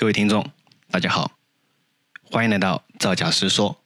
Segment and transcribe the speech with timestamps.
[0.00, 0.48] 各位听众，
[0.92, 1.32] 大家好，
[2.30, 3.82] 欢迎来到造假师说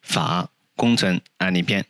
[0.00, 1.84] 法工程案例篇。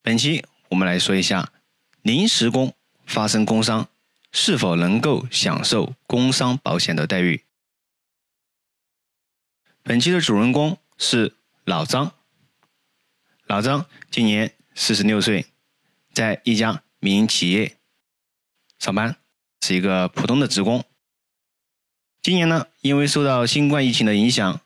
[0.00, 1.52] 本期我们来说一下，
[2.00, 2.74] 临时工
[3.04, 3.90] 发生工伤
[4.32, 7.44] 是否能够享受工伤保险的待遇。
[9.82, 11.36] 本期的主人公是
[11.66, 12.14] 老张。
[13.44, 15.44] 老张今年四十六岁，
[16.14, 17.76] 在一家民营企业
[18.78, 19.16] 上班，
[19.60, 20.82] 是一个普通的职工。
[22.26, 24.60] 今年呢，因为受到新冠疫情的影响，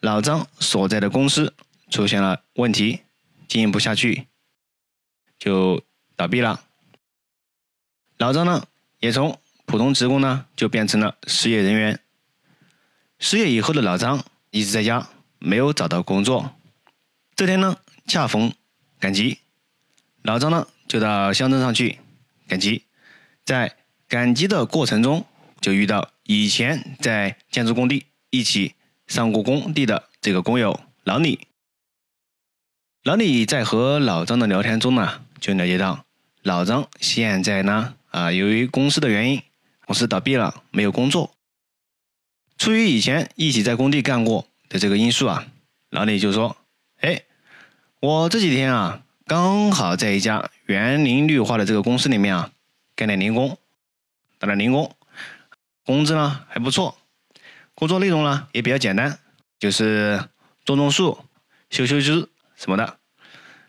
[0.00, 1.54] 老张所在的公司
[1.88, 3.02] 出现了问题，
[3.46, 4.26] 经营不下去，
[5.38, 5.84] 就
[6.16, 6.64] 倒闭了。
[8.18, 8.66] 老张呢，
[8.98, 12.00] 也从普通职工呢，就变成了失业人员。
[13.20, 16.56] 失业以后的老张一直在家，没有找到工作。
[17.36, 17.78] 这天呢，
[18.08, 18.52] 恰逢
[18.98, 19.38] 赶集，
[20.22, 22.00] 老张呢就到乡镇上去
[22.48, 22.82] 赶集，
[23.44, 23.76] 在
[24.08, 25.24] 赶集的过程中，
[25.60, 26.10] 就遇到。
[26.28, 28.74] 以前在建筑工地一起
[29.06, 31.46] 上过工地的这个工友老李，
[33.04, 36.04] 老李在和老张的聊天中呢，就了解到
[36.42, 39.40] 老张现在呢啊，由于公司的原因，
[39.84, 41.32] 公司倒闭了，没有工作。
[42.58, 45.46] 出于以前一起在工地干过的这个因素啊，
[45.90, 46.56] 老李就说
[47.02, 47.22] ：“哎，
[48.00, 52.50] 我这几天啊，刚好在一家园林绿化的这个公司里面啊，
[52.96, 53.56] 干点零工，
[54.40, 54.92] 打点零工。”
[55.86, 56.98] 工资呢还不错，
[57.76, 59.20] 工作内容呢也比较简单，
[59.56, 60.20] 就是
[60.64, 61.24] 种种树、
[61.70, 62.98] 修修枝什么的。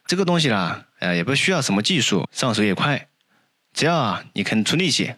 [0.07, 3.07] 这个东西呢，呃，也不需要什么技术，上手也快。
[3.71, 5.13] 只要啊你肯出力气，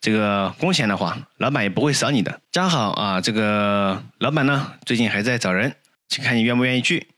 [0.00, 2.40] 这个工钱的话，老板也不会少你的。
[2.52, 5.74] 加好啊，这个老板呢最近还在找人，
[6.08, 7.08] 请看你愿不愿意去。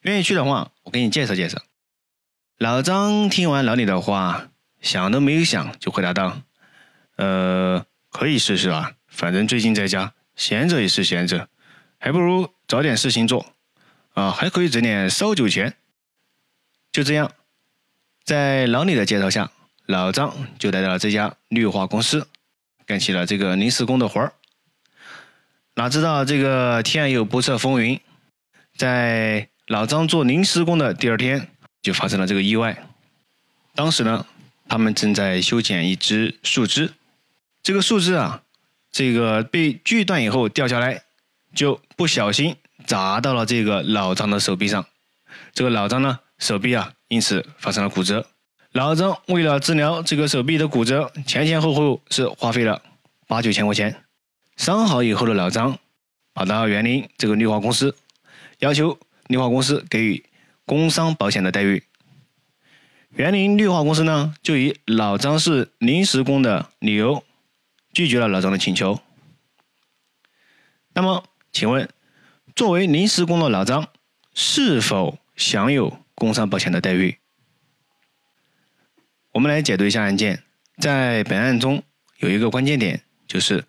[0.00, 1.62] 愿意去的话，我给你介绍介绍。
[2.58, 4.48] 老张听完老李的话，
[4.80, 6.42] 想都没有想就回答道
[7.14, 11.48] ：“呃。”可以试试啊，反正最近在家闲着也是闲着，
[11.98, 13.54] 还不如找点事情做
[14.12, 15.74] 啊，还可以挣点烧酒钱。
[16.92, 17.32] 就这样，
[18.22, 19.50] 在老李的介绍下，
[19.86, 22.28] 老张就来到了这家绿化公司，
[22.84, 24.34] 干起了这个临时工的活儿。
[25.74, 27.98] 哪知道这个天有不测风云，
[28.76, 31.48] 在老张做临时工的第二天，
[31.80, 32.86] 就发生了这个意外。
[33.74, 34.26] 当时呢，
[34.68, 36.92] 他们正在修剪一只树枝。
[37.62, 38.42] 这个树枝啊，
[38.90, 41.02] 这个被锯断以后掉下来，
[41.54, 42.56] 就不小心
[42.86, 44.84] 砸到了这个老张的手臂上。
[45.54, 48.26] 这个老张呢，手臂啊，因此发生了骨折。
[48.72, 52.82] 老张为了治疗这个手臂的骨折，前前后后是花费了
[53.28, 54.02] 八九千块钱。
[54.56, 55.78] 伤好以后的老张
[56.34, 57.94] 跑到园林这个绿化公司，
[58.58, 60.24] 要求绿化公司给予
[60.66, 61.84] 工伤保险的待遇。
[63.10, 67.22] 园林绿化公司呢，就以老张是临时工的理由。
[67.92, 69.00] 拒绝了老张的请求。
[70.94, 71.88] 那么，请问，
[72.54, 73.88] 作为临时工的老张
[74.34, 77.18] 是否享有工伤保险的待遇？
[79.32, 80.42] 我们来解读一下案件。
[80.78, 81.82] 在本案中
[82.18, 83.64] 有一个关键点，就是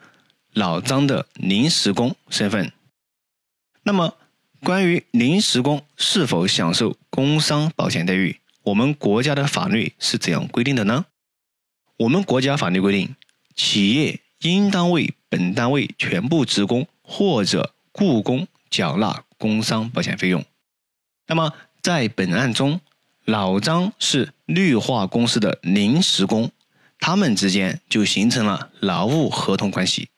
[0.51, 2.71] 老张的临时工身份。
[3.83, 4.17] 那么，
[4.61, 11.05] 关于临时工是否享受工伤保险待遇，我们国家的法律是怎样规定的呢？
[11.97, 13.15] 我们国家法律规定。
[13.55, 20.43] 企业应当为本单位全部职工或者雇工缴纳工伤保险费用。
[21.27, 22.81] 那么，在本案中，
[23.25, 26.51] 老张是绿化公司的临时工，
[26.99, 30.09] 他们之间就形成了劳务合同关系。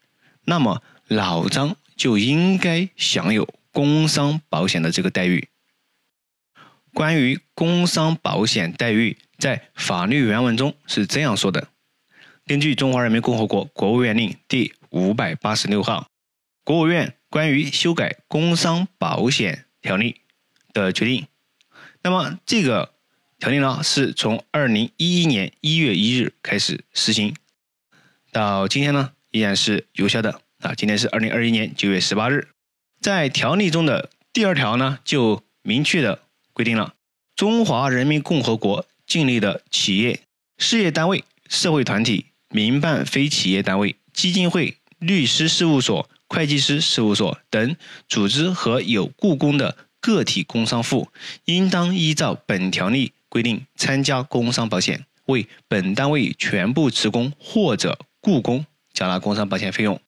[0.45, 5.49] 那么，老张就应该享有工伤保险的这个待遇。
[6.93, 11.67] 关于工伤保险待遇，在法律原文中是这样说的。
[12.47, 16.07] 根据《中华人民共和国国务院令》第五百八十六号，
[16.63, 20.21] 国务院关于修改工伤保险条例
[20.71, 21.25] 的决定，
[22.03, 22.93] 那么这个
[23.39, 27.35] 条例呢，是从二零一一年一月一日开始实行，
[28.31, 30.75] 到今天呢依然是有效的啊。
[30.75, 32.49] 今天是二零二一年九月十八日，
[33.01, 36.21] 在条例中的第二条呢，就明确的
[36.53, 36.93] 规定了
[37.35, 40.19] 中华人民共和国境内的企业、
[40.59, 42.27] 事业单位、社会团体。
[42.55, 47.75] 民办非企业单位、基金会、律师事务所、会计师事务所等
[48.07, 51.09] 组织和有雇工的个体工商户，
[51.43, 59.99] 应当依照本条例规定参加工伤保险，为本单位全部职工或者雇工缴纳工伤保险费用。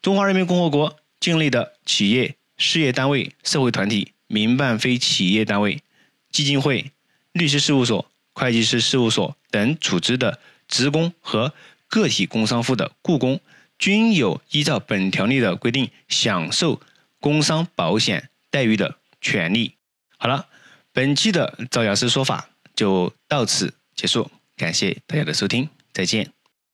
[0.00, 5.82] 中华人民共和国境内的企业、事业单位、社会团体、民办非企业单位、
[6.30, 6.90] 基金会、
[7.32, 11.52] 律师事务所、会计师事务所等组织的职工和
[11.92, 13.38] 个体工商户的雇工
[13.78, 16.80] 均有依照本条例的规定享受
[17.20, 19.74] 工伤保险待遇的权利。
[20.16, 20.48] 好了，
[20.92, 26.41] 本期的赵雅思说法就到此结束，感谢大家的收听，再见。